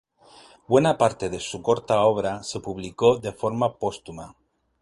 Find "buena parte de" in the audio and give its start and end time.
0.67-1.39